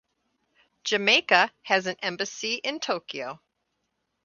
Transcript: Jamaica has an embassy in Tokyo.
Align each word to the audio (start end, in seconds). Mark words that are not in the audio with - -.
Jamaica 0.83 1.51
has 1.61 1.85
an 1.85 1.95
embassy 2.01 2.55
in 2.55 2.79
Tokyo. 2.79 3.39